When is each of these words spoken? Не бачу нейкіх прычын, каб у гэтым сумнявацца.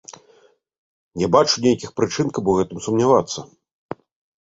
Не 1.25 1.29
бачу 1.35 1.63
нейкіх 1.67 1.89
прычын, 2.01 2.35
каб 2.39 2.43
у 2.53 2.59
гэтым 2.63 2.77
сумнявацца. 2.89 3.39